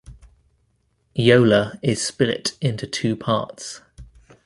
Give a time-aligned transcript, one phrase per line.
[1.15, 3.81] Yola is split into two parts.